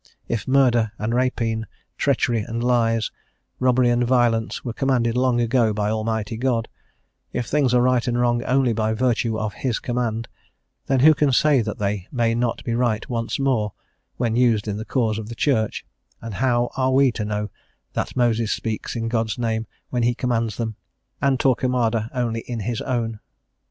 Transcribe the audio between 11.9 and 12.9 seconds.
may not be